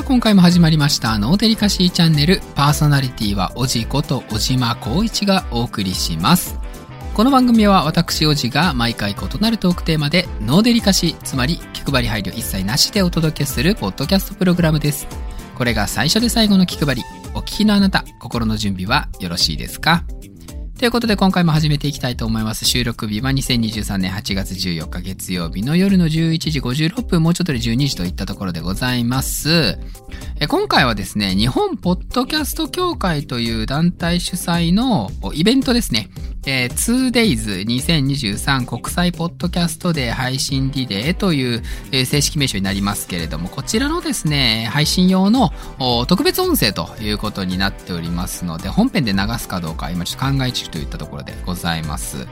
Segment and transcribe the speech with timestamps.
[0.00, 2.40] あ、今回も始まりました、ノーデリカシーチャンネル。
[2.54, 6.58] パーソナリティは、おじこと小島光一がお送りします。
[7.14, 15.06] この番組は私おじが毎回異なるトークテーマで、ノーデリカシー、つまり気配り配慮一切なしでお届けするポッドキャストプログラムです。
[15.54, 17.02] これが最初で最後の気配り。
[17.34, 20.04] お聞きのあなた、心の準備はよろしいですか？
[20.80, 22.64] ということで今回も始めていきたいと思います。
[22.64, 29.78] 収録日は2023年8月14日月曜日の夜の11時56分、もうちょっとで12時といったところでございます。
[30.48, 36.08] 今回はですね、日本ポッドキャスト協会という団体主催のイベントですね。
[36.46, 45.52] えー 2days2023 国際ポッドキャストデー配信リレーという、えー正式名称になりますけれども、こちらのですね、配信用の
[46.06, 52.26] 特別音声ということになっておりますので、本編で流すかどうか今ちょっと考え中といったところでございます。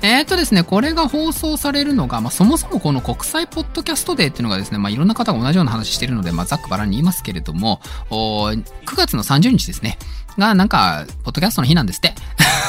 [0.00, 8.62] えーとですね、これが放送されるのが、まあ、そもそもこの国際ポッドキャストデーっていうのがですね、まあ、いろんな方が同じような話してるので、まあ、ざっくばらんに言いますけれども、9
[8.96, 9.98] 月の30日ですね、
[10.38, 12.14] が、なんか、ポッドキャストの日なんですって。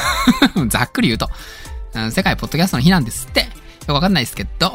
[0.68, 1.30] ざっくり言うと、
[1.94, 3.40] うん世界ポッドキャストの日なんですって。
[3.40, 3.46] よ
[3.86, 4.72] くわかんないですけど、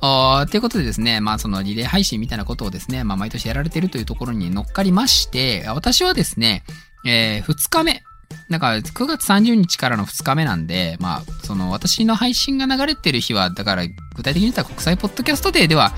[0.00, 6.64] ということでですね、まあそのリレー配信みたいなことをですね、まあ毎年やられてるというところに乗っかりまして、私はですね、
[7.04, 8.02] えー、2日目、
[8.48, 15.90] だか9月30日からの2日目なんで、まあその私の配信が流れてる日は、だから具体的に言ったら国際ポッドキャストデーでは、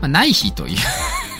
[0.00, 0.74] まあ、ない日とい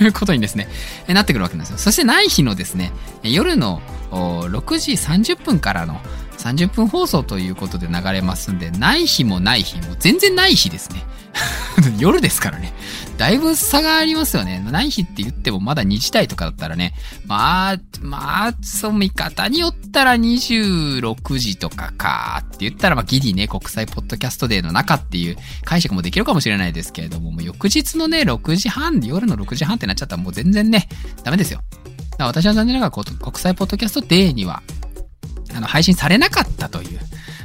[0.06, 0.68] うことにですね、
[1.08, 1.78] なってくるわけなんですよ。
[1.78, 6.00] そしてない日のですね、夜の6時30分からの
[6.38, 11.02] 30分放送ということで流れますんで、ない日もない日も全然ない日ですね。
[11.98, 12.72] 夜ですからね。
[13.18, 14.58] だいぶ差がありますよね。
[14.58, 16.94] ない日って言ってもまだ2時台とかだったらね。
[17.26, 30.88] まあ、まあ、そう見方によったら26時とかかって言ったらまあギリね、国際ポッドキャストデーの中っていう解釈もできるかもしれないですけれども、もう翌日のね、6時半、夜の6時半ってなっちゃったらもう全然ね、
[31.22, 31.60] ダメですよ。
[32.18, 34.62] 私は残念ながら国際ポッドキャストデーには
[35.54, 36.98] あの、配信されなかったという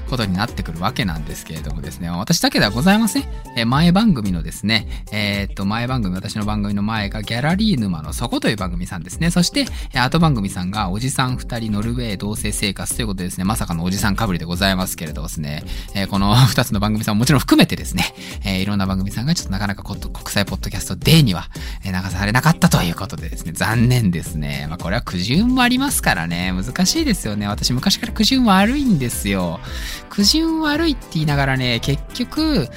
[0.07, 3.23] ことになってくるわけなんですけれどもですね、私だけではございません。
[3.55, 9.31] え前番組のですね、えーっと、前番組、私の番組の前がギャラリー沼の底という番組さんですね。
[9.31, 15.63] そして、え後番組さんがおじさん二人ノルウェー同棲生活ということでですね、まさかのおじさんかぶりでございますけれどですね、
[15.93, 18.13] えーこの 二つの番組さんももちろん含めてですね、
[18.45, 21.49] えいろんな番組さんがちょっとなかなかこ国際ポッドキャストデーには、
[21.83, 24.67] 流されなかったということでですね、残念ですね。
[24.69, 27.47] まあこれは苦渋もありますからね、難しいですよね。
[27.47, 29.59] 私昔から苦渋悪いんですよ。
[30.09, 32.69] 苦渋悪いって言いながらね、結局、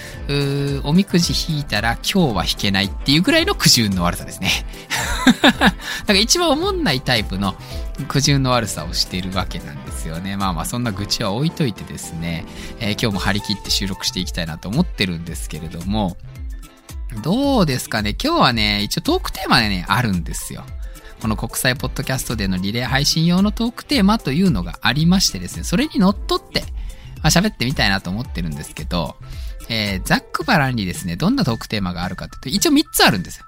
[0.84, 4.50] おみくじ引いたら今日は引けないっていうぐらいの苦渋の悪さですね。
[5.42, 5.74] だか
[6.08, 7.54] ら一番思んないタイプの
[8.08, 10.36] 苦渋の悪さをしているわけなんですよね。
[10.36, 12.44] まあまあそんな愚痴は置いといてですね、
[12.80, 16.16] えー今日も張り切って収録していきたいなと思ってるんですけれども、
[17.22, 18.14] どうですかね？
[18.22, 20.64] 今日はね、一応トークテーマでね、あるんですよ。
[21.20, 26.64] この国際ポッドキャストでのリレー配信用のトークテーマというのがありましてですね、それにのっとって、
[27.22, 29.16] まあ、喋ってみたいなと思ってるんですけど、
[29.68, 33.46] えー、ざっくばらんにですね、どんなトークテーマがあるかっていうと、一応3つあるんですよ。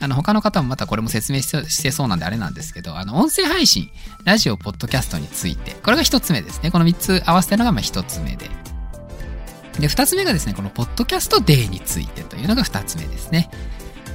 [0.00, 3.90] あの、他の方もまたこれも説明してしてそうなんであれなんですけど、あの、音声配信、
[4.24, 6.70] ラジオ、ポッドキャストについて、これが1つ目ですね。
[6.70, 8.50] この3つ合わせてるのがま1つ目で。
[9.78, 13.50] で、2つ目がですね、このポッドキャストデーについてというのが2つ目ですね。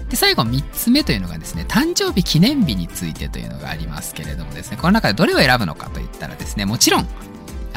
[0.09, 7.07] で、最後3つ目というのがですね、誕生日記念日についてというのがありますけれどもですね、この中でどれを選ぶのかといったらですね、もちろん、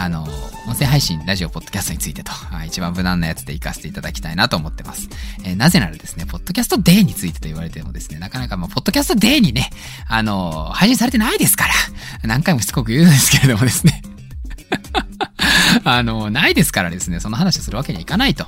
[0.02, 0.22] あの、
[0.66, 2.32] 音声配信、ラジオ、ポッドキャストについてと、
[2.66, 5.08] 一番無難なやつで活かせていただきたいなと思ってます。
[5.44, 9.70] えーなぜならですね、ポッドキャストデーについてと言われてもですね、なかなかまあ、ポッドキャストデーにね、
[10.08, 11.74] あの、配信されてないですから、
[12.22, 14.02] 何回もしつこく言うんですけれどもですね、
[15.84, 18.46] あの、ないですからですね、その話をするわけにはいかないと。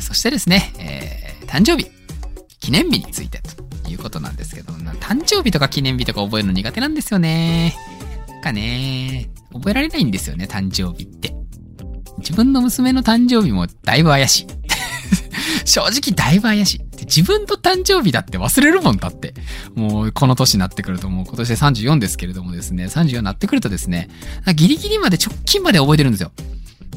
[0.00, 1.86] そしてですね、えー誕生日、
[2.58, 7.74] 記念日についてということなんですけど、誕生日とか記念日とか覚えるの苦手なんですよね。
[8.28, 11.34] なんかね、覚えられないんですよね、誕生日って。
[12.18, 14.46] 自分の娘の誕生日もだいぶ怪しい。
[15.64, 16.80] 正直だいぶ怪しい。
[17.04, 19.34] 自分の誕生日だって忘れるもんだって。
[19.74, 24.08] もうこの年になってくると、もう今年で34ですけれどもですね、34になってくるとですね、
[24.54, 26.32] ギリギリまで直近まで覚えてるんですよ。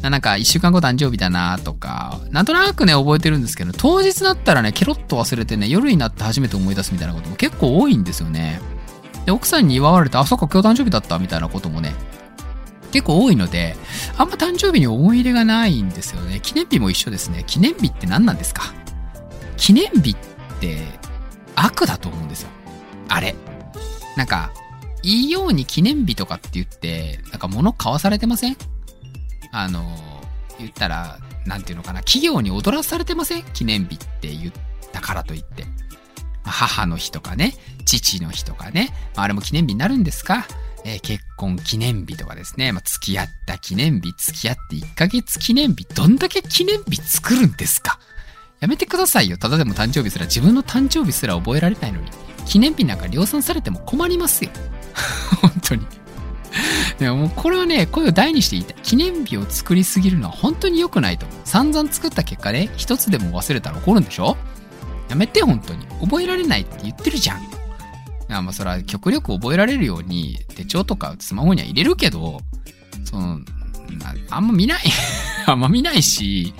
[0.01, 8.62] なんか、一週間後誕生日だなとか、なんとなくね、覚えてるんですけど、当日だったらね、ケロッと忘れてね、夜になって初めて思い出すみたいなことも結構多いんですよね。
[9.25, 11.94] で、奥さんに祝われて、あ、そっか、今日誕生日だったみたいなこともね、
[12.91, 13.75] 結構多いので、
[14.18, 16.39] あんま誕生日に思い入れがないんですよね。
[16.41, 17.44] 記念日も一緒ですね。
[17.45, 18.74] 記念日って何なんですか？
[19.57, 20.15] 記念日っ
[20.59, 20.86] て
[21.56, 22.50] 悪だと思うんですよ。
[23.07, 23.36] あれ。
[24.15, 24.51] なんか、
[25.03, 28.57] いいように記念日とかって言って、なんか物買わされてません？
[29.51, 29.85] あの、
[30.57, 33.44] 言ったら、なんていうのかな、企業に踊らされてません？
[33.53, 34.53] 記念日って言っ
[34.92, 35.65] たからといって。
[36.44, 37.53] 母の日とかね、
[37.85, 40.47] 父の日とかね、あれも記念日になるんですか？
[40.86, 48.00] えー、結婚記念日とかですね、まあ、付き合った記念日、付き合って1ヶ月記念日、どんだけ記念日作るんですか？
[48.60, 49.38] やめてくださいよ。
[49.38, 52.10] ただでも誕生日すら、自分の誕生日すら覚えられないのに、
[52.46, 54.52] 記念日なんか量産されても困りますよ。
[55.42, 55.86] 本当に。
[56.98, 58.76] でももうこれはね、声を大にして言いたい。
[58.84, 61.38] 記念日を作りすぎるのは本当に良くないと思う。
[61.46, 64.36] 散々作った結果ね、一つでも忘れたら怒るんでしょ？
[65.08, 65.86] やめて、本当に。
[66.02, 67.42] 覚えられないって言ってるじゃん。
[68.30, 72.40] まあ、それは極力覚えられるように手帳とかスマホには入れるけど、
[73.04, 73.40] その、
[74.30, 74.84] あんま見ない
[75.48, 76.54] あんま見ないし、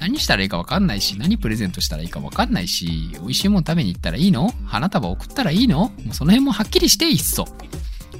[0.00, 4.54] 何したらいいかわかんないし、何プレゼントしたらいいかわかんないし、美味しいもん食べに行ったらいいの？
[4.64, 5.92] 花束送ったらいいの？
[6.04, 7.44] もうその辺もはっきりしていっそ。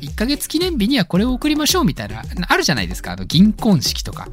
[0.02, 3.12] 1ヶ月記念日にはこれを送りましょうみたいな、あるじゃないですか。
[3.12, 4.28] あの、銀婚式とか。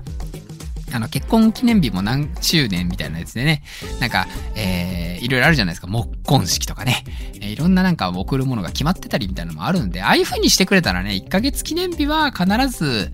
[0.97, 3.63] あの、結婚記念日も何周年みたいなやつでね、
[3.99, 5.88] なんか、えー、いろいろあるじゃないですか。
[5.88, 7.03] 木婚式とかね。
[7.35, 13.13] えー、いろんななんか送るものが決まってたりみたいなのもあるんで、ああいう風にしてくれたらね、1ヶ月記念日は必ず、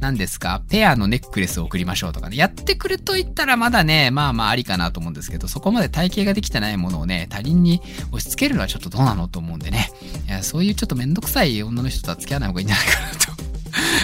[0.00, 2.36] 何ですかペアのネックレスを送りましょうとかね。
[2.36, 9.92] やってくれと言ったらまだね、まあまあありかなと思うんですけど、そこまで体型ができてないものをね、他人に押し付けるのはちょっとどうなのと思うんでね。
[10.26, 13.29] いやそういうちょっとめんどくさい女の人とは付き合わない方がいいんじゃないかなと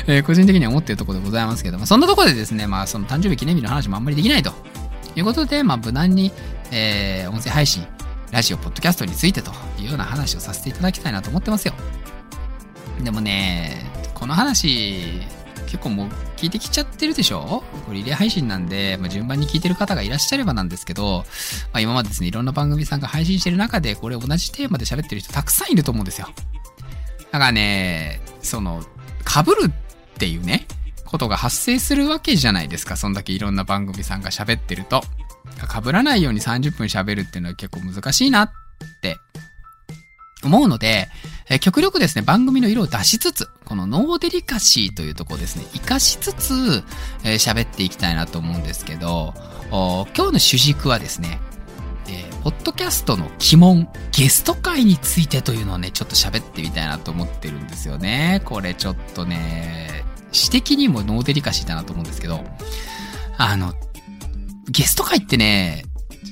[0.07, 4.53] えー、個人的には思っているところでございますけども、そんなところでですね、まあその誕生日記念日の話もあんまりできないと
[5.15, 6.33] いうことで、まあ無難に、
[6.71, 7.87] えー、音声配信、
[8.31, 11.75] ラジオ、ポッドキャストについてというような話をさせていただきたいなと思ってますよ。
[13.03, 15.21] でもね、この話、
[15.67, 17.65] 結構もう聞いてきちゃってるでしょ？
[17.87, 21.25] これリレー配信なんで、まあ、順番に聞いてる方がいらっしゃればなんですけど、
[21.73, 26.29] まあ、今までですね、いろんな番組さんが配信してる中で、これ同じテーマで喋ってる人たくさんいると思うんですよ。
[27.33, 28.85] だからね、その、
[29.27, 29.73] 被る
[30.17, 30.67] っていうね、
[31.05, 32.97] ことが発生するわけじゃないですか。
[32.97, 35.03] そんだけいろんな番組さんが喋ってると。
[35.57, 38.51] 被らないように30分喋るっていうのは結構難しいなっ
[39.01, 39.17] て
[40.43, 41.09] 思うので、
[41.49, 46.85] え極力ですね、番組の色を出しつつ、このノーデリカシーというところですね、活かしつつ、
[47.25, 49.35] え喋っていきたいなと思うんですけど、
[49.71, 51.41] 今日の主軸はですね、
[52.09, 58.43] えー、ポッドキャストの鬼門、ゲスト会についてというのをね、ちょっと喋ってみたいなと思ってるんですよね。
[58.45, 59.96] これちょっとね、
[60.37, 62.45] 詩的にもノーデリカシーだなと思うんですけど、
[63.39, 63.75] あの、
[64.69, 65.85] ゲスト会ってね、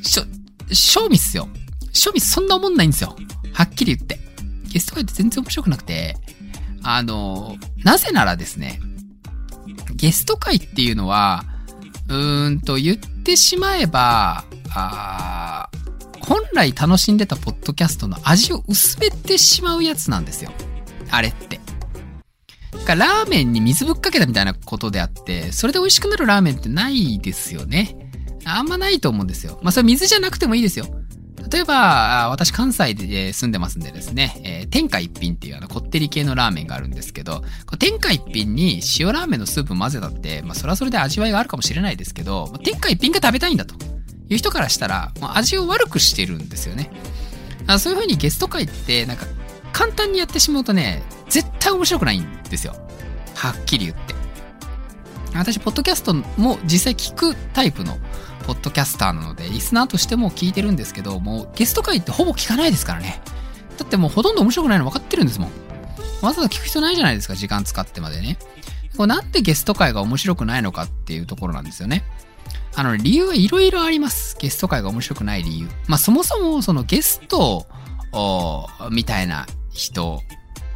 [0.03, 0.25] しょ、
[0.73, 1.49] 賞味っすよ。
[1.93, 3.17] 賞味そんな思んないんですよ。
[3.53, 4.19] はっきり言って。
[4.69, 6.17] ゲスト会って全然面白くなくて、
[6.83, 8.81] あの、なぜならですね、
[9.95, 11.45] ゲスト会っていうのは、
[12.09, 15.69] うーんと言ってしまえば、あ
[16.21, 20.51] 本来楽しんでたポッドキャストの味を薄めてしまうやつなんですよ。
[21.11, 21.61] あれって。
[22.87, 27.97] ラーメンに水ぶっかけたみたいなことであって、それで美味しくなるラーメンってないですよね。
[28.45, 29.59] あんまないと思うんですよ。
[29.63, 30.87] まあそれ水じゃなくてもいいですよ。
[31.51, 37.43] 例えば、私関西で住んでますんでですね、えー、天下一品っていうあのこってり系のラーメンがあるんですけど、
[37.79, 43.75] 天下一品に塩ラーメンのスープ混ぜたって、まあそれはそれで味わいがあるかもしれないですけど、天下一品が食べたいんだと
[44.29, 46.91] いう人からしたら、もう味を悪くしてるんですよね。
[47.79, 49.27] そういう風にゲスト会って、なんか
[49.75, 52.75] 簡単にやってしまうとね、絶対面白くないんですよ。
[53.35, 54.15] はっきり言って。
[55.35, 57.99] 私、ポッドキャストも実際聞くタイプの
[58.47, 63.21] ポッドキャスターなので、リスナーとしても聞いてるんですけど、もうゲスト会ってほぼ聞かないですからね。
[63.77, 65.51] だってもうほとんど面白くないの分かってるんですもん。
[66.23, 68.39] わざわざ聞く必要ないじゃないですか、時間使ってまでね。
[68.97, 72.05] これなんでゲスト会が面白くないのかっていうところなんですよね。
[72.77, 74.37] あの、理由はいろいろあります。
[74.39, 75.69] ゲスト会が面白くない理由。
[75.89, 77.67] まあ、そもそもそのゲスト
[78.13, 80.23] をみたいな人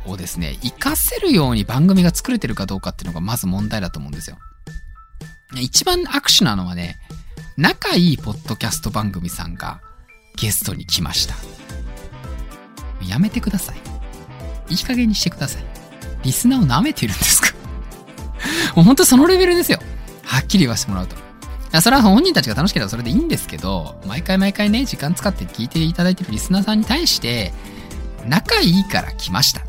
[0.06, 4.36] をですね、活かせるように番組が作れてるかどうかっていうのがまず問題だと思うんですよ。
[5.60, 6.98] 一番握手なのはね、
[7.56, 9.80] 仲いいポッドキャスト番組さんが
[10.36, 11.34] ゲストに来ました。
[13.06, 13.76] やめてください。
[14.70, 15.62] いい加減にしてください。
[16.22, 17.48] リスナーを舐めてるんですか？
[18.76, 19.80] もう本当そのレベルですよ。
[20.24, 21.16] はっきり言わせてもらうと。
[21.80, 27.52] それは本人たちが楽しければそれでいいんですけど、毎回毎回ね、時間使って聞いていただいてるリスナーさんに対して、
[28.28, 29.62] 仲いいから来ました。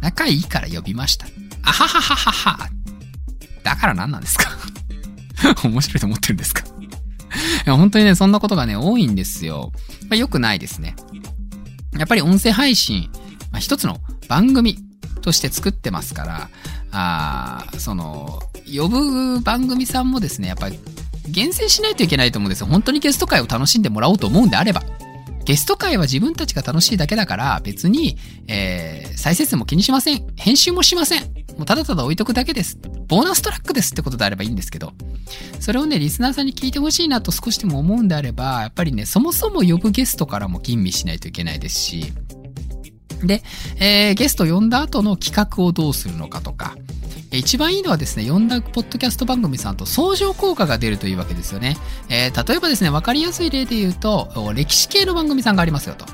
[0.00, 1.26] 仲いいから呼びました。
[1.62, 2.68] あははははは。
[3.64, 4.50] だから何なんですか？
[5.68, 6.62] 面白いと思ってるんですか？
[6.64, 9.72] いや、本当にね、そんなことがね、多いんですよ。
[10.08, 10.94] まあ、よくないですね。
[11.98, 13.10] やっぱり音声配信、
[13.50, 14.78] まあ、一つの番組
[15.22, 16.50] として作ってますから、
[16.92, 18.40] あその、
[18.72, 20.78] 呼ぶ番組さんもですね、やっぱり
[21.28, 22.66] 厳選しないといけないと思うんですよ。
[22.66, 24.82] 本当にゲスト会を楽しんでもらおうと思うんであれば。
[25.46, 30.26] ゲスト会は自分たちが楽しいだけだから、別に、えー、再生数も気にしません。
[30.36, 31.22] 編集もしません。
[31.56, 32.78] もうただただ置いとくだけです。
[33.06, 34.92] ボーナストラックですってことであればいいんですけど、
[35.60, 42.12] それをね、リスナーさんに聞いてほしいなと少しでも思うんであれば、やっぱりね、そもそも呼ぶゲストからも吟味しないといけないですし、
[43.22, 43.42] で、
[43.78, 46.76] えー、ゲスト呼んだ後の企画をどうするのかとか、
[47.32, 51.76] 一番いいのはですね、呼んだポッドキャスト番組さんと相乗効果が出るというわけですよね。
[52.08, 56.06] えー、例えばですね、わかりやすい例で言うと、歴史系の番組さんがありますよと。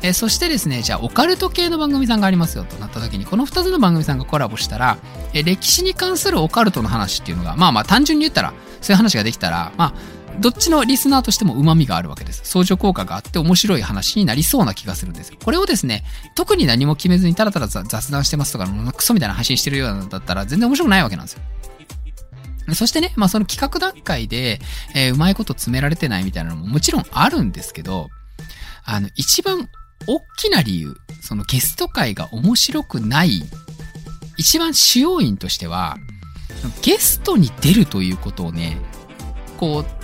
[0.00, 4.98] えー、そしてですね、じゃあオカルト系の番組さんがありますよとなった時に、この2つの番組さんがコラボしたら、
[5.32, 12.42] えー、歴史に関するオカルトの話っていうのが、まあまあ単純に言ったら、そういう話ができたら、まあ、どっちのリスナーとしても旨味があるわけです。
[12.44, 15.32] 相乗効果があって面白い話になりそうな気がするんです。
[15.32, 16.04] これをですね、
[16.34, 21.42] 特に何も決めずにただただ雑談してますとか、クソみたいな配信してるようなだったら全然面白くないわけなんですよ。
[22.74, 24.60] そしてね、まあその企画段階で、
[24.94, 28.08] えー、うまいこと詰められてないみたいなのももちろんあるんですけど、
[28.84, 29.68] あの、一番
[30.06, 33.42] 大きな理由、そのゲスト会が面白くない、
[34.36, 35.96] 一番主要因としては、
[36.82, 38.78] ゲストに出るということをね、
[39.56, 39.97] こう、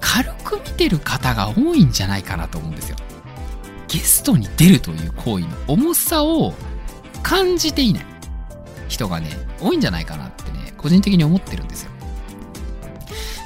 [0.00, 2.96] 軽く見てる方が多いんじゃないかなと思うんですよ。
[3.88, 6.54] ゲストに出るという行為の重さを
[7.22, 8.04] 感じていない
[8.88, 11.90] 人がね、多いんじゃないかなってね、個人的に思ってるんですよ。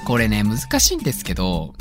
[0.04, 1.75] これね、難しいんですけど、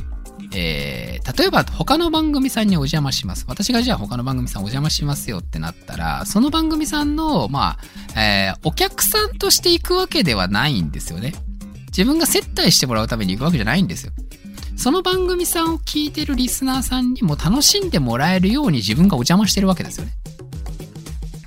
[0.54, 3.46] えー、例えば他の番組さんにお邪魔します。
[3.48, 7.78] 私がじゃあ他の番組さんお邪魔しますよってなったら、その番組さんの、ま
[8.16, 11.34] あ、えー、お客さんとして行くわけではないんですよね。
[11.88, 14.14] 自分が接待してもらうために行くわけじゃないんですよ。
[14.82, 20.14] その番組さんを聞いてるリスナーさんにも楽しんでもらえるように自分がお邪魔してるわけですよね。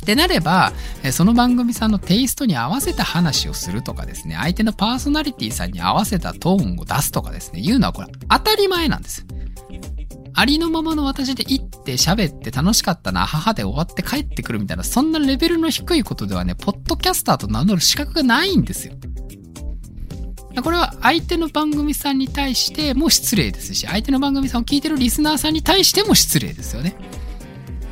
[0.02, 0.72] ってなれば、
[1.10, 9.26] その番組さんのテイストに合わせた話をするとかですね、相手のパーソナリティさんに合わせたトーンを出すとかですね、いうのはこれ当たり前なんです。
[10.34, 18.94] ありのままの私で行って喋って楽しかったな、母で終わって帰ってくるみたいな、そんなレベルの低いことではね、ポッドキャスターと名乗る資格がないんですよ。
[20.62, 26.94] これは相手の番組さんに対しても失礼ですし、相手の番組さんを聞いてるリスナーさんに対しても失礼ですよね。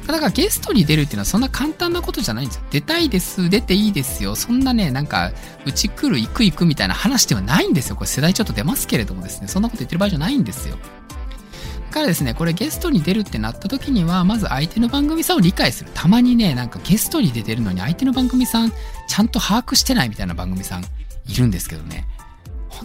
[0.07, 2.63] だからゲストに出るっていうのはそんな簡単なことじゃないんですよ。
[2.71, 4.35] 出たいです、出ていいですよ。
[4.35, 5.33] そんなね、なんか、
[5.65, 7.97] うち来る、行く行くみたいな話ではないんですよ。
[7.97, 10.77] これ世代ちょっと出ますけれどもですね、そんなこと言ってる場合じゃないんですよ。
[10.77, 15.91] だからですね、これゲストに出るってなった時には、まず相手の番組さんを理解する。
[15.95, 18.73] たまにね、なんかゲストに出てるのに相手の番組さん、
[19.09, 20.85] ちゃんと把握してないみたいな番組さん
[21.29, 22.07] いるんですけどね。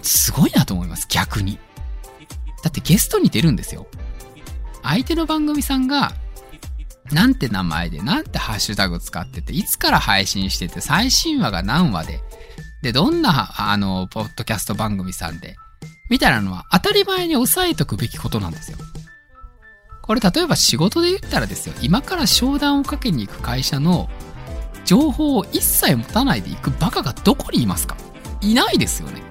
[0.03, 1.59] すごいなと思います、逆に。
[2.63, 3.87] だってゲストに出るんですよ。
[4.83, 6.13] 相手の番組さんが
[7.11, 12.21] なんて名前で、なんてハッシュタグ使ってて、いつから配信してて、最新話が何話で、
[12.81, 15.55] で、どんな、あの、ポッドキャスト番組さんで、
[16.09, 18.77] みたいなのは当たり前に押さえとくべきことなんですよ。
[20.01, 24.09] これ例えば仕事で言ったらですよ、今から商談をかけに行く会社の
[24.85, 27.97] 情報を一切持たないで行くバカがどこにいますか？
[28.41, 29.21] いないですよね。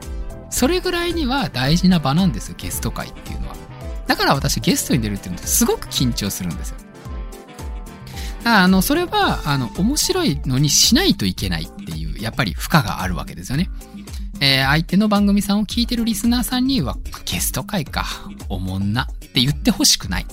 [0.50, 3.56] それぐらいには大事な場なんですよ、ゲスト会っていうのは。
[4.06, 6.76] だから私ゲストに出るっていうのってすごく緊張するんですよ。
[8.44, 13.68] あの、それは、あの、面白いのにしないといけないっていう、やっぱり負荷があるわけですよね。
[14.40, 18.06] えー、相手の番組さんを聞いてるリスナーさんには、ゲスト会か、
[18.48, 20.26] おもんなって言ってほしくない。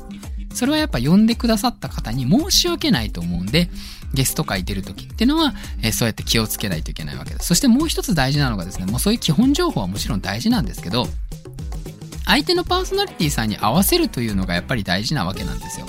[0.53, 3.71] それはやっぱ呼んでくださった方に申し訳ないと思うんで、
[4.13, 7.47] ゲスト会出るときっていうのは、えー、そうやって気をつけないといけないわけです。
[7.47, 11.07] そしてもう一つ大事なのがですね、もうそういう基本情報はもちろん大事なんですけど、
[12.25, 15.85] 相手のパーソナリティさんに合わせるというのがやっぱり大事なわけなんですよ。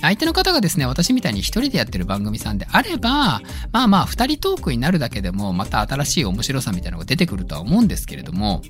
[0.00, 8.62] 相手の方がですね、私みたいに一人でやってる番組さんであれば、まあまあ二人トークになるだけでも、また新しい面白さみたいなのが出てくるとは思うんですけれども、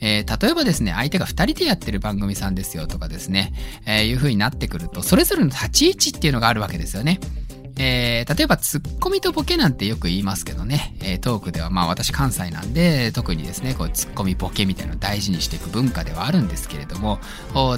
[0.00, 3.52] えー、例えばですね、相手が二人でやってる番組さんですよとかですね、
[3.86, 7.18] えー、いう風になってくると、それぞれの立ち位置っていうのがあるわけですよね。
[7.78, 17.20] えー、例えばツッコミとボケなんてよく言いますけどね、えー、トークではまあ私関西なんで特にですねこうツッコミボケみたいなのを大事にしていく文化ではあるんですけれども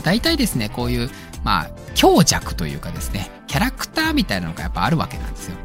[0.03, 1.11] 大体ですねこういう
[1.45, 5.57] まあ強弱というかですねキャラクターみたいなのがやっぱあるわけなんですよ。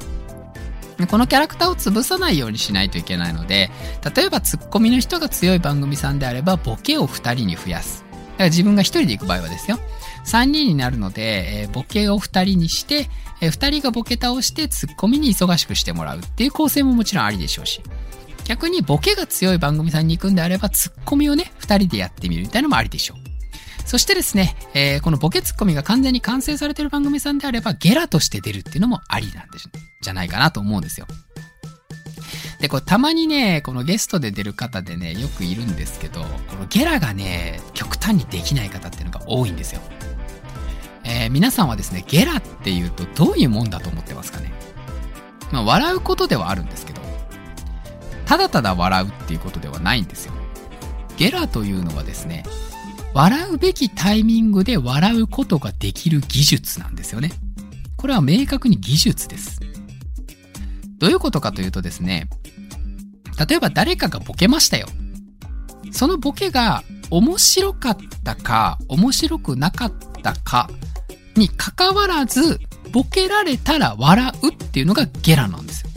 [1.10, 3.70] このキャラクターを潰さないようにしないといけないので
[4.16, 8.06] 例えばツッコミの人が強い番組さんであればボケを2人に増やす。
[8.12, 9.78] だから自分が1人で行く場合はですよ。
[10.26, 13.10] 3人になるので、えー、ボケを2人にして、
[13.42, 17.82] えー、2人がボケ倒してツッコミに忙しくしてもらうっていう構成ももちろんありでしょうし、
[18.46, 23.18] 逆にボケが強い番組さんに行くんであれば、ツッコミをね、2人でやってみるみたいなのもありでしょう。
[23.86, 29.60] そしてですね、えー、このボケツッコミが完全に完成されてる番組さんであれば、ゲラとして出るっていうのもありなんで
[30.02, 31.08] じゃないかなと思うんですよ。
[32.60, 39.82] で、これたまにね、このゲストで出る方でね、よくいるんですけど、このゲラがね、極端にできない方っていうのが多いんですよ。
[41.08, 44.52] えー、皆さんはですね、ゲラっていうとどういうもんだと思ってますかね？
[45.52, 47.02] まあ、笑うことではあるんですけど、
[48.26, 50.34] ただただ笑うっていうことではないんですよ。
[51.18, 52.44] ゲラというのはですね、
[53.14, 57.32] 笑うべきタイミングで笑うことができる技術なんですよね。
[57.96, 59.62] これは明確に技術です。
[60.98, 62.30] どういうことかというとですね、
[63.48, 64.88] 例えば誰かがボケましたよ。
[65.92, 69.94] そのボケが面白かったか、面白くなかっ
[70.24, 70.70] たか
[71.36, 72.60] に関わらず、
[72.92, 75.90] ボケられたら笑うっていうのがゲラなんですよ。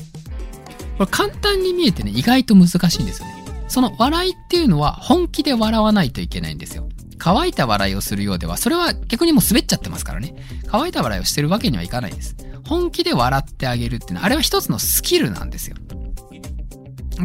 [0.99, 3.45] これ簡単に見えてね、意外と難しいんですよね。
[3.69, 6.89] その笑いっていうのは本気で笑わないといけないんですよ。
[7.19, 10.35] 乾いた笑いをするようでは、それは逆にもう滑っちゃってますからね。
[10.67, 12.37] 乾いた笑いをしてるわけにはいかないです。
[12.67, 15.77] 本気で笑ってあげるっていうのは、あれは一つのスキルなんですよ。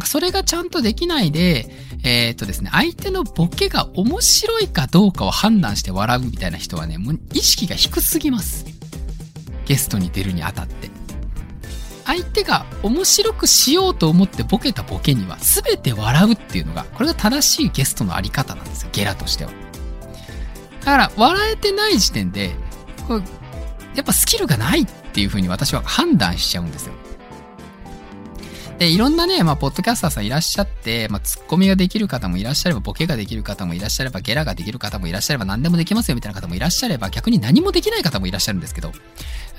[0.02, 1.70] それがちゃんとできないで、
[2.02, 8.66] えー、っとですね、相手のボケが面白いかどうかを判断して笑うみたいな人はね、もう意識が低すぎます。
[9.66, 10.90] ゲストに出るにあたって。
[12.04, 19.52] 相手が面白くしようと思ってボケたボケには全て笑うっていうのが、これが正しいゲストのあり方なんですよ、ゲラとしては。
[20.80, 22.54] だから、笑えてない時点で、
[23.08, 23.22] これ、
[23.94, 26.94] やっぱスキルがないっていう風に私は判断しちゃうんですよ。
[28.78, 38.92] で、いろんなね、まあ、ポッドキャスターさんいらっしゃって、まあ、ツッコミができる方もいらっしゃれば、ボケができる方もいらっしゃれば、ゲラができる方もいらっしゃれば、何でもできますよみたいな方もいらっしゃれば、逆に何もできない方もいらっしゃるんですけど、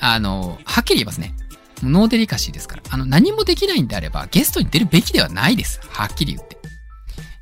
[0.02, 1.34] あの、はっきり言いますね。
[1.82, 2.84] ノーデリカシーですから。
[2.90, 5.80] あの、何もできないんであれば、ゲストに出るべきではないです。
[5.90, 6.58] はっきり言って。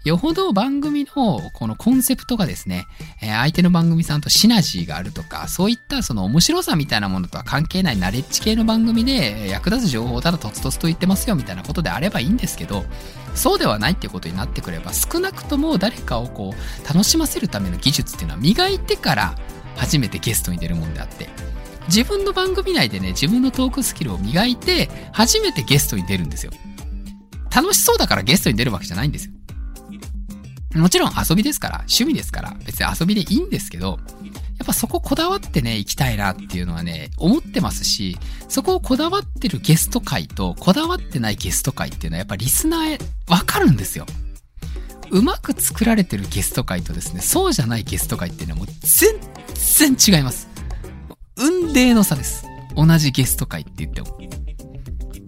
[0.04, 2.88] よほど番組のこのコンセプトがですね、
[3.22, 12.84] え相手の番組さんとシナジーがあるとか、そういったその面白さみたいなものとは関係ないナレッジ系の番組で役立つ情報をただとつとつと言ってますよみたいなことであればいいんですけど、
[13.34, 19.36] そうではないっていうことになってくれば、少なくとも誰かをこう、楽しませるための技術っていうのは磨いてから
[19.78, 21.30] 初めてゲストに出るもんであって、
[21.88, 26.52] 自分の番組内でね、自分のトークスキルを磨いて、初めてゲストに出るんですよ。
[27.56, 29.34] 楽しそうだからゲストに出るわけじゃないんですよ。
[30.76, 34.00] もちろん遊びですから、趣味ですから、別に遊びでいいんですけど、
[34.58, 44.06] やっぱそここだわってね、行きたいなっていうのはね、思ってますし、そこをこだわってるゲスト会と、こだわってないゲスト会っていうのはやっぱリスナーへわかるんですよ。
[45.12, 50.48] うまく作られてるゲスト会とですね、そうじゃないゲスト会っていうのはもう全然違います。
[51.36, 52.46] 運命の差です。
[52.76, 54.18] 同じゲスト会って言っても。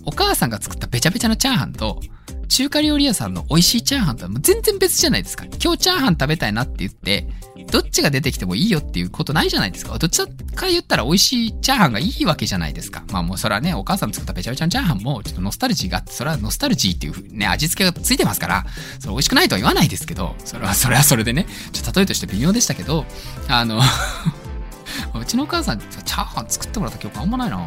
[0.05, 1.99] お母さんが作ったべちゃべちゃのチャーハンと、
[2.47, 5.45] 中華料理屋さんの美味しいチャーハンとはもう全然別じゃないですか。
[5.45, 7.27] 今日チャーハン食べたいなって言って、
[7.71, 9.97] どっちが出てきてもいいよっていうことないじゃないですか。
[9.97, 13.03] どっちか言ったら美味しいチャーハンがいいわけじゃないですか。
[13.11, 18.65] まあもうそれはね、お母さん作ったべちゃべちゃのチャーハンもちょっとノスタルジーがあって、それはノスタルジーっていうね、味付けがついてますから、
[18.99, 23.05] それ美味しくないとは言わないですけど、それは それはそれでね、ちょっと例えとして微妙でしたけど、
[23.47, 23.81] あの
[25.19, 27.57] うちのお母さん、チャーハン作ってもらった記憶あんまないな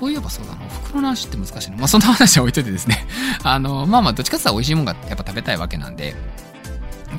[0.00, 0.64] そういえばそうだな。
[0.64, 1.76] お袋の話って難しいな。
[1.76, 3.06] まあ、そんな話は置いといてですね。
[3.44, 6.16] あの、まあまあ、どっちかって言ったら美味しいもんがやっぱ食べたいわけなんで、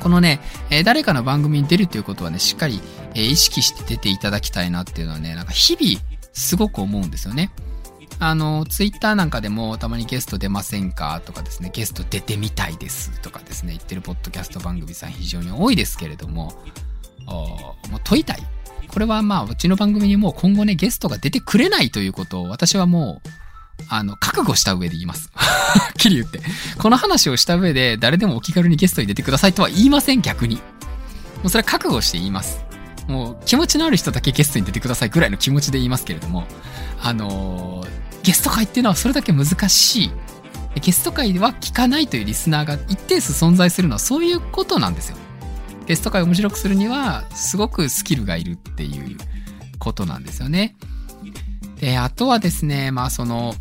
[0.00, 2.80] このね、えー、誰かの番組に出るということはね、しっかり、
[3.14, 6.00] えー、意識して出ていただきたいなっていうのはね、なんか日々、
[6.32, 7.52] すごく思うんですよね。
[8.18, 16.52] あの、ツイッターなんかでもたまにゲスト出ませんかとかですね、ゲスト出てみたいですとかですね、言ってるポッドキャスト番組さん非常に多いですけれども、
[17.26, 18.42] もう問いたい。
[18.92, 23.28] これはまあ、うちの番組にも今後ね、ゲストが出てくれないということを私はもう、
[23.88, 25.30] あの、覚悟した上で言います。
[25.34, 26.40] はっきり言って。
[26.78, 30.56] この話をした上で、誰でもお気軽にゲストに出てくださいとは言いません、逆に。
[30.56, 30.62] も
[31.44, 32.64] うそれは覚悟して言います。
[33.08, 36.44] もう、気持ちのある人だけゲストに出てくださいぐらいの気持ちで言いますけれども、
[37.00, 37.88] あのー、
[38.22, 40.10] ゲスト会っていうのはそれだけ難しい。
[40.80, 45.16] ゲスト会は聞かないというリスナーが一定数存在するのはそういうことなんですよ。
[45.86, 49.16] ゲスト会を面白くするには、すごくスキルがいるっていう
[49.78, 50.76] ことなんですよね。
[51.80, 53.54] で、あとはですね、まあその、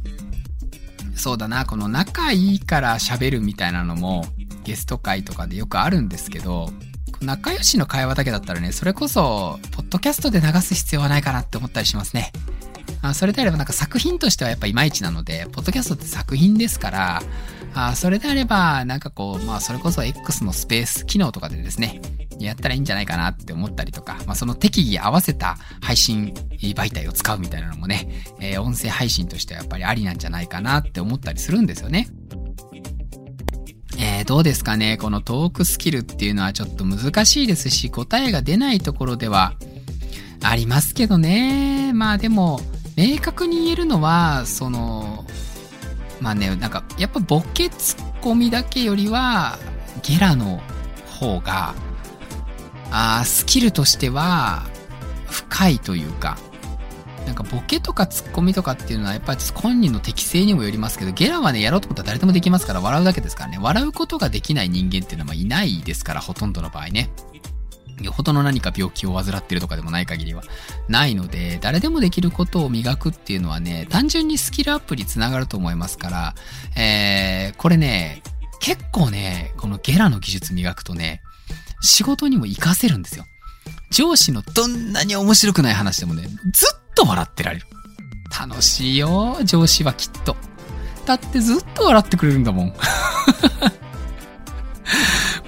[1.16, 4.26] そうだな、この仲いいから喋るみたいなのも、
[4.64, 6.72] ゲスト会とかでよくあるんですけど、
[7.22, 12.32] 仲良しの会話だけだったらね、それこそ、ポッドキャストで流す必要はないかなって思ったりしますね。
[13.02, 17.22] あそれであればなんか作品としてはやっぱいまいちなので、ポッドキャストって作品ですから、
[17.74, 22.02] あそれであれば、なんかこう、まあそれこそ X のスペース機能とかでですね、
[22.40, 28.08] やったらいいんじゃないかなって思ったりとか、まあその適宜合わせた配信媒体を使うみたいなのもね、
[28.40, 32.08] えー、音声配信としてはやっぱりありなんじゃないかなって思ったりするんですよね。
[33.98, 39.54] えー、どうですかねこのトークスキルっていうのはちょっと難しいですし、答えが出ないところでは
[40.44, 41.94] ありますけどね。
[41.94, 42.60] まあでも、
[42.96, 45.26] 明確に言えるのは、その、
[46.20, 49.58] まあね、なんか、やっぱボケツッコミだけよりは、
[50.04, 50.62] ゲラの
[51.08, 51.74] 方が、
[52.92, 54.64] あスキルとしては、
[55.28, 56.38] 深いというか、
[57.26, 63.58] なんかボケとかツッコミとかっていうのはやっぱり本人の適性にもよりますけど、ゲラはね、やろうと思ったら誰でもできますから笑うだけですからね。
[63.62, 67.10] 笑うことができない人間っていうのはいないですから、ほとんどの場合ね。
[68.04, 70.44] よほどの何か病気を患ってるとかでもない限りは
[70.88, 76.36] ないので、誰でもできることを磨くっていうのはね、単純にスキルアップにつながると思いますから、
[76.76, 78.22] えー、これね、
[78.60, 81.22] 結構ね、このゲラの技術磨くとね、
[81.82, 83.26] 仕事にも活かせるんですよ。
[83.92, 87.66] 上司のどんなに面白くない話でもね、ずっと笑ってられる。
[88.40, 90.38] 楽しいよ、上司はきっと。
[91.06, 92.74] だってずっと笑ってくれるんだもん。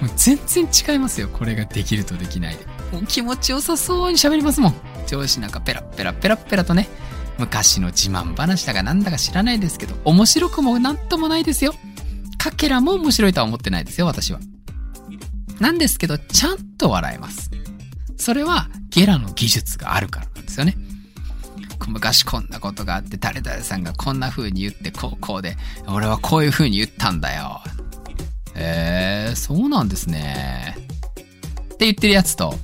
[0.04, 1.28] もう全然違いますよ。
[1.28, 2.66] これができるとできないで。
[2.92, 4.74] もう気持ちよさそうに喋りますもん。
[5.06, 6.88] 上司なんかペラペラペラペラとね、
[7.38, 11.74] 昔の自慢話だかなんだか知らないですけど、面白くもなんともないですよ。
[12.36, 14.40] かけらも面白いとは思ってないですよ、私は。
[15.58, 17.50] なんですけど、ちゃんと笑えます。
[18.18, 20.76] それはゲラの技術があるからなんですよね。
[21.88, 27.62] 昔こんなことがあって、誰々さんがこんな風に言って、こうこうで、俺はこういう風に言ったんだよ。
[28.54, 30.76] えー、そうなんですね。
[31.74, 32.54] って言ってるやつと、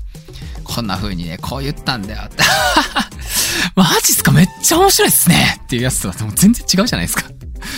[0.65, 2.45] こんな風にね、こう言ったんだよって。
[3.75, 4.33] マジっすか？
[4.33, 7.25] めっちゃ面白いっすねっていうやつとはも全然違うじゃないですか。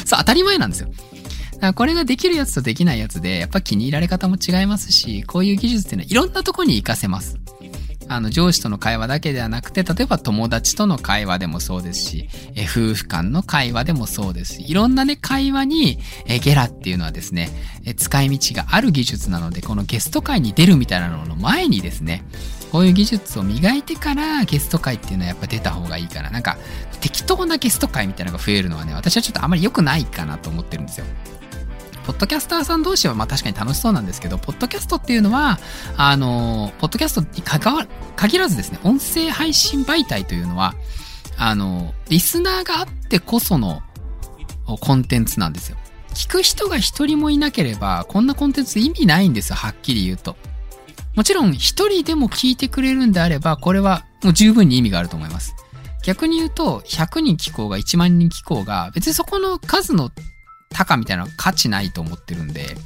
[0.04, 0.88] そう、当たり前なんですよ。
[0.88, 7.36] だからこれができるやつとできないやつで、やっぱ気に入られ方も違いますし、こういう技術っていうのはいろんなとこに活かせます。
[8.08, 17.50] あの、上司との会話だけではなくて、例えば友達との会話でもそうですし、え夫婦間の会話でもそうですし、いろんなね、会話に、えゲラっていうのはですね、
[17.84, 22.24] え使い道がある技術なので、このゲスト会に出るみたいなのの前にですね、
[22.70, 26.30] こういう技術を磨いてからゲスト会っていうのはやっぱ出た方がいいかな。
[26.30, 26.56] なんか、
[27.00, 31.06] 適当なゲスト会みたいなのが増えるのはね、私はちょっとあまり良くないかなと思ってるんですよ。
[32.06, 35.58] ポッドキャスターさん同士はまあ確かに楽しそうなんですけど、ポッドキャストっていうのは、
[35.96, 37.86] あの、ポッドキャストに関わ、
[38.16, 40.74] 限らずですね、音声配信媒体というのは、
[41.36, 43.82] あの、リスナーがあってこその
[44.80, 45.76] コンテンツなんですよ。
[46.14, 50.36] 聞く人が一人もいなければ、こんなコンテンツ意味ないんですよ、はっきり言うと。
[51.14, 55.54] もちろん、一人でも聞いてくれるんであれば、これはもう十分に意味があると思います。
[56.02, 60.10] 逆に言うと、100人聞こうが1万人聞こうが、別にそこの数の
[60.72, 62.76] 高みたいな価値ないと思ってるんで、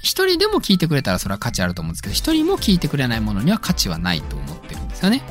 [0.00, 5.22] 一人でも聞いてくれたらそれは価値あると思うんですけど、一人も聞いてくれないものには価値はないと思ってるんですよね。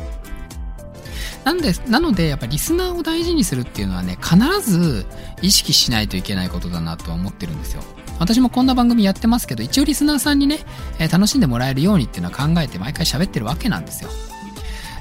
[1.43, 5.05] なんで、なので、やっぱリスナーを大事にするっていうのはね、必ず
[5.41, 7.83] 意識しないといけないことだなとは思ってるんですよ。
[8.19, 10.59] 私もこんな番組やってますけど、一応リスナーさんにね、
[10.99, 14.09] えー、楽しんでもらえるようにっていうのは考えて毎回喋ってるわけなんですよ。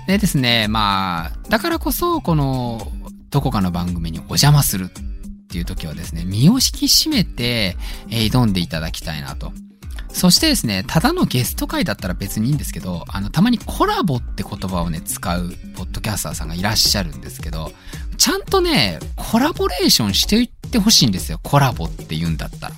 [0.07, 2.93] でですね、まあ、だからこそ、この、
[3.31, 4.89] どこかの番組にお邪魔するっ
[5.47, 7.77] っていう時はですね、身を引き締めて、
[8.11, 9.53] えー、挑んでいただきたいなと。
[10.13, 17.71] そしてですね、ただのゲスト会だったら別にいいんですけど、あの、たまにコラボって言葉をね、使うポッドキャスターさんがいらっしゃるんですけど、
[18.17, 21.39] ちゃんとね、コラボレーションしていってほしいんですよ。
[21.43, 22.75] コラボって言うんだったら。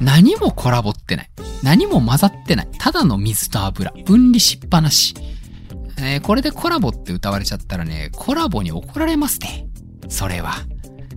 [0.00, 1.30] 何もコラボってない。
[1.62, 2.68] 何も混ざってない。
[2.78, 3.92] ただの水と油。
[4.04, 5.14] 分離しっぱなし。
[5.98, 9.66] えー、これでコラボって歌われちゃったらね、コラボに怒られますね。
[10.08, 10.54] それは。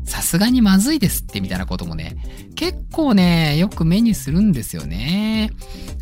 [0.05, 2.17] さすがにまずいですってみたいなこともね、
[2.55, 5.51] 結構ね、よく目にするんですよね。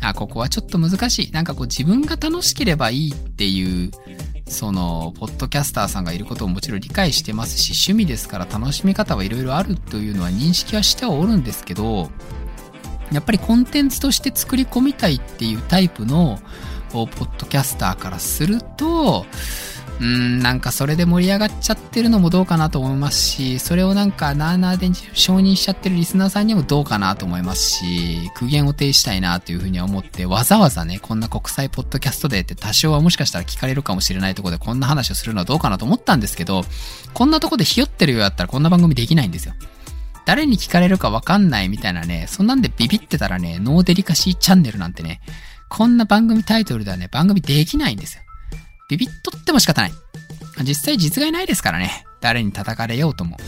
[0.00, 1.30] あ、ここはちょっと難しい。
[1.30, 3.90] なんかこう自分が楽しければいいっていう、
[4.46, 12.10] その、ポッドキャスターさんがいることをもちろん理解してますし、趣味ですから楽しみ方はいろいろあるというのは認識はしてはおるんですけど、
[13.12, 16.38] やっぱりコンテンツとして作り込みたいっていうタイプの、
[16.90, 19.24] ポッドキャスターからすると、
[20.02, 36.64] うん、なんかそれで盛り上がっちゃってるのもどうかなと思いますし、それをなんかなーなーで承認しちゃってるリスナーさんにもどうかなと思いますし、苦言を呈したいなというふうに思って、わざわざね、こんな国際ポッドキャストでって多少はもしかしたら聞かれるかもしれないとこでこんな話をするのはどうかなと思ったんですけど、
[37.14, 39.54] こんなとこでひよってるようだったらこんな番組できないんですよ。
[40.26, 45.20] 誰に聞かれるかわかんないみたいなね、そんなんでビビってたらね、ノーデリカシーチャンネルなんてね、
[45.68, 48.21] こんな番組タイトルではね、番組できないんですよ。
[48.92, 49.92] ビビっとっても仕方ない。
[50.64, 52.04] 実際実害ないですからね。
[52.20, 53.38] 誰に叩かれようとも。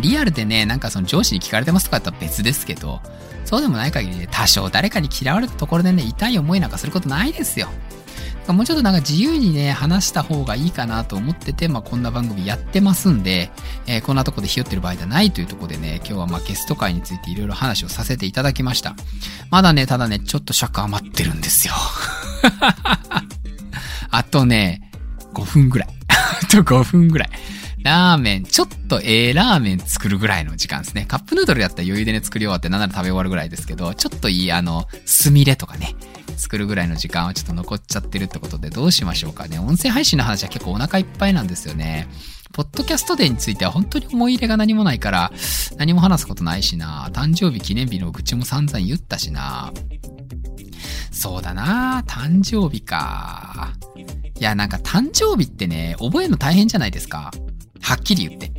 [0.00, 3.00] リアルでね、なんかその上司に聞かれてますとかだったら別ですけど、
[3.46, 7.68] そうでもない限りね、多少誰かに嫌われたところでね、痛い思いなんかすることないですよ。
[8.48, 13.50] もうちょっとなんか自由にね、話した方がいいかなと思ってて、まあこんな番組やってますんで、
[13.86, 18.94] えー、こんなとこでひよってる場合じゃないというとこでね、今日はまあゲスト会についていろいろ話をさせていただきました。
[19.50, 21.74] まだね、ただね、ちょっと尺余ってるんですよ。
[24.12, 24.92] あとね、
[25.34, 25.88] 5分ぐらい。
[26.08, 27.30] あと5分ぐらい。
[27.82, 31.04] ラーメン、ちょっとええラーメン作るぐらいの時間ですね。
[31.08, 35.96] カップヌードルやったら余裕でね、作り終わってなんなら食べ終わるぐらいですけど、ちょっといい、あの、すみれとかね、
[36.36, 39.58] 作るぐらいの時間はちょっと残っちゃってるってことでどうしましょうかね。
[39.58, 42.06] 音声配信の話は結構お腹いっぱいなんですよね。
[42.52, 45.32] ポッドキャストデーについては本当に思い入れが何もないから、
[45.78, 47.08] 何も話すことないしな。
[47.12, 49.72] 誕生日記念日の愚痴も散々言ったしな。
[51.10, 53.72] そうだな誕生日か。
[54.38, 57.30] いや、なんか誕生日ってね、覚えるの大変じゃないですか。
[57.80, 58.50] はっきり言って。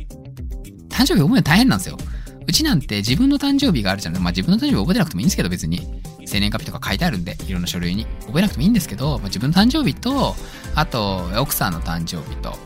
[0.88, 1.98] 誕生日覚えるの大変なんですよ。
[2.46, 4.16] うちなんて自分の誕生日があるじゃん。
[4.16, 6.04] まあ自分の誕生日覚えてなくてもいいんですけど、別に。
[6.26, 8.06] 生年月日とか書いてあるんで、いろんな書類に。
[8.26, 10.34] 覚えなくてもいいんですけど、まあ、自分の誕生日と、
[10.74, 12.56] あと、奥さんの誕生日と、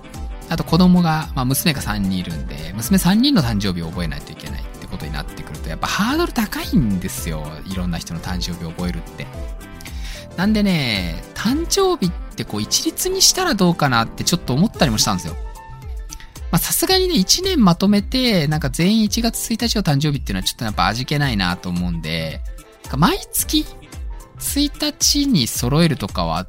[0.48, 7.46] あと子供が、まあ娘が3人いるんで、娘3人の誕生日を覚えないといけないってことになってくると、やっぱハードル高いんですよ。
[7.66, 9.26] いろんな人の誕生日を覚えるって。
[10.38, 15.34] なんでね、誕生日ってこう一律にしたらどうかなってちょっと思ったりもしたんですよ。
[16.52, 22.40] まあさすがにね、1年まとめて、なんか全員1月1日の誕生日っていうのはちょっとやっぱ味気ないなと思うんで、
[22.96, 23.66] 毎月
[24.38, 26.46] 1日に揃えるとかは、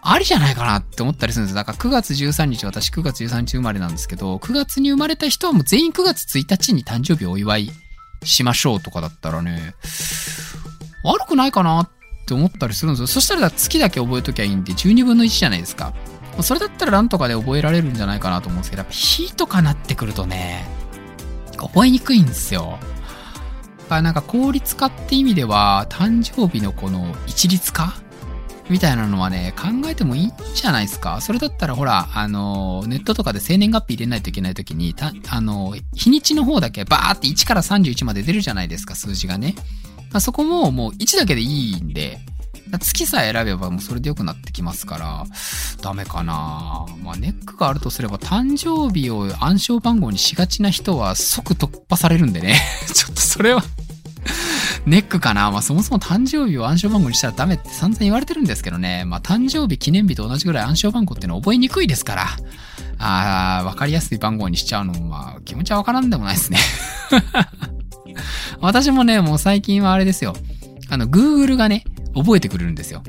[0.00, 7.72] ありじゃないかなって思ったりするんですだから9月13日、私9月13日生まれなんですけど、9月に生まれた人はもう全員9月1日に誕生日お祝い
[8.22, 9.74] しましょうとかだったらね、
[11.02, 11.90] 悪くないかなっ
[12.28, 13.06] て思ったりするんですよ。
[13.06, 15.94] そしたら月だけ覚えときゃいいんで、12分の1じゃないですか。
[16.42, 20.64] それだったらなんとかで覚えられるんじゃないかなと思うんですけど、やっぱ日とかなってくるとね、
[21.56, 22.78] 覚えにくいんですよ。
[23.90, 27.94] なんか効率化って意味では、誕生日のこの一律化
[28.68, 31.20] みたいなのはね、考えてもいいんじゃないですか。
[31.20, 39.54] それだったらほら、あの、ネットとかで生年月日入れないといけないときに、た、あの、日にちの方だけバーって1から31まで出るじゃないですか、数字がね。
[40.10, 42.18] まあ、そこももう1だけでいいんで、
[42.78, 45.24] 月さえ選べばもうそれで良くなってきますから、
[45.80, 52.60] ダメかなまあネックがあるとすれば誕生日を暗証番号にしがちな人は即突破されるんでね。
[52.92, 53.62] ちょっとそれは
[54.84, 59.04] ネックかなまあそもそも誕生日を暗証番号にしたらダメって散々言われてるんですけどね。
[59.06, 62.26] まあ誕生日記念日と同じぐらい暗証番号ってのは覚えにくいですから。
[63.00, 66.58] ああ、わかりやすい番号にしちゃうのもまあ気持ちはわからんでもないですね
[68.60, 70.34] 私もね、もう最近はあれですよ。
[70.88, 73.02] あの、Google がね、覚えてくれるんですよ。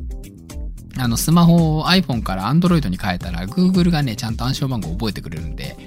[0.98, 5.78] あの、スマホを iPhone から Android に変えたら、Google がね、ちゃんと暗証番号を覚えてくれるんで、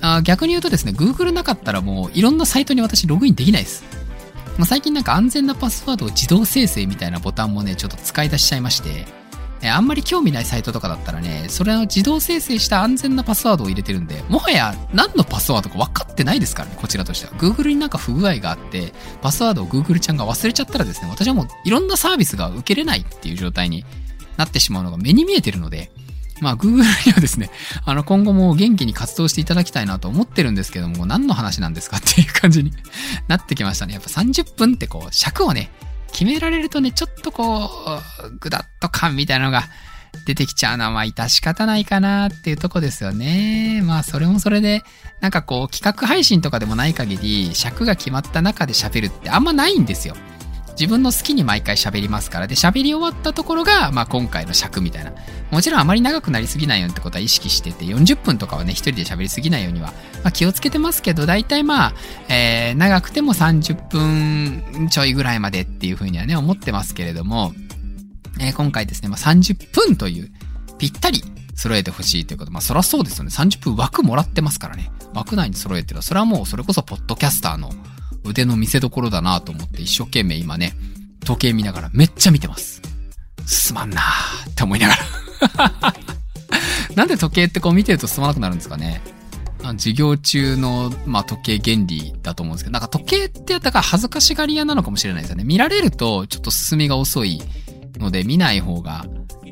[0.00, 3.84] あ逆に言うとですね、Google なかったらもういろんなサイトに私ログインできないです。
[4.56, 9.06] まあ、最近なんか安全なパスワードを自動生成みたいなボタンもね、ちょっと使い出しちゃいまして、
[9.60, 17.32] えあんまり興味ないサイトとかだったらね、それを自動生成した安全なパスワードを入れてるんで、もはや何のパスワードか分かってないですからね、こちらとしては。
[17.32, 23.84] Google になんか不具合があって、パスワードを Google ちゃんが忘れちゃったらですね、私はもういろんなサービスが受けれないっていう状態に
[24.36, 25.90] なってしまうのが目に見えてるので、
[26.40, 27.50] まあ Google にはですね、
[27.84, 32.72] あの今後も元気に活動していただきたいなと思ってるんですけども、何の話なんですかっていう感じに
[33.26, 33.94] なってきましたね。
[33.94, 35.70] やっぱ30分ってこう、尺をね、
[36.12, 37.70] 決められるとね、ちょっとこ
[38.24, 39.64] う、ぐだっと感みたいなのが
[40.26, 43.82] 出てきちゃうのは、まあ、致し方ないかなっていうとこですよね。
[43.84, 44.82] まあ、それもそれで、
[45.20, 50.16] なんかこう、企画配信とかでもない限り、尺が決まった中で喋るってあんまないんですよ。
[50.78, 52.46] 自分の好きに毎回喋りますから。
[52.46, 55.12] で、喋り終わったところが、まあ今回の尺みたいな。
[55.50, 59.88] もちろんあまり長くなりすぎないようにってことは意識してて、40分とかはね、一人で喋りすぎないようには、
[60.22, 61.94] まあ気をつけてますけど、大体まあ、
[62.28, 67.52] えー、長くても30分ちょいぐらいまでっていうふうにはね、思ってますけれども、
[68.40, 70.30] えー、今回ですね、まあ30分という、
[70.78, 71.24] ぴったり
[71.56, 72.52] 揃えてほしいということ。
[72.52, 73.30] まあそらそうですよね。
[73.30, 74.92] 30分枠もらってますからね。
[75.14, 77.70] 枠内に揃えてるそれはもうそれこそポッドキャスターの
[78.28, 80.74] 腕の見せ所だなと思って一生懸命今ね、
[81.24, 82.82] 時計見ながらめっちゃ見てます。
[83.46, 85.94] すまんなーって思いながら
[86.94, 89.00] なんで時計ってこう見てると進まなくなるんですかね
[89.76, 95.44] 授業中の、まあ、時計原理だと思うんですけど、なんか時計ってやったから恥ずかしがり屋なのかもしれないですよね。
[95.44, 97.42] 見られるとちょっと進みが遅い
[97.98, 99.04] ので見ない方が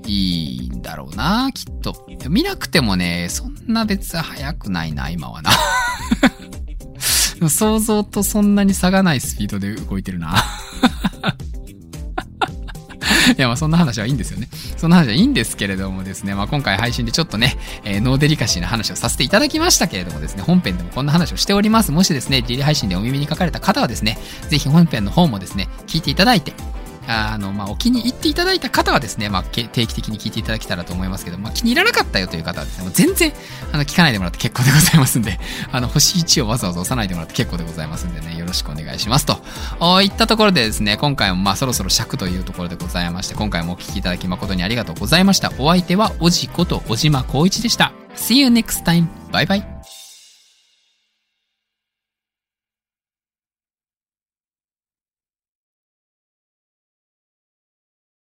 [0.07, 2.07] いいんだろうな、きっと。
[2.29, 5.51] 見なくてもね、そんな別早くないな、今はな。
[7.49, 10.37] 想像とそんなに差がないスピードで動いてるな。
[13.37, 14.49] いや、まあそんな話はいいんですよね。
[14.77, 21.93] そんな話はいいんですけれどもですね、まあ今回配信でちょっとね、えー、ノーデリカシーな話をさせていただきましたけれどもですね、本編でもこんな話をしております。
[21.93, 24.19] もしですね、リリ配信でお耳に書かれた方はですね、
[24.49, 26.55] ぜひ本編の方もですね、聞いていただいて、
[27.07, 33.33] あの、まあ、お気に入っていただいた方はですね、まあ、定期的に聞いていただけたらと思いますけど、まあ、気に入らなかったよという方はですね、もう全然、
[33.73, 35.39] あの、聞かないでもらって結構でございますんで、
[35.73, 39.39] あの、星1をわざわざ押さないでもらって結構でございますんでね、よろしくお願いしますと。
[39.81, 45.53] おいったところでですね、今回もまあ、そろそろ尺というところでございまして、今回もお聞きいただき誠にありがとうございました。
[45.59, 47.93] お相手は、おじこと小島光一でした。
[48.17, 49.07] See you next time.
[49.31, 49.76] バイバイ。